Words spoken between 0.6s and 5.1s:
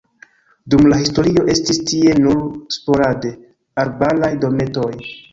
Dum la historio estis tie nur sporade arbaraj dometoj.